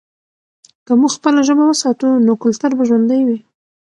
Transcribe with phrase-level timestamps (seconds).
[0.85, 3.39] که موږ خپله ژبه وساتو، نو کلتور به ژوندی وي.